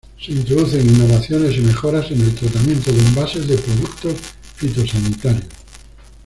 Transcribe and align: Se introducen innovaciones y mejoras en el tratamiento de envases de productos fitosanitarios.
Se 0.19 0.31
introducen 0.31 0.81
innovaciones 0.89 1.57
y 1.57 1.59
mejoras 1.61 2.09
en 2.09 2.21
el 2.21 2.33
tratamiento 2.33 2.91
de 2.91 3.01
envases 3.01 3.47
de 3.47 3.55
productos 3.55 4.15
fitosanitarios. 4.55 5.45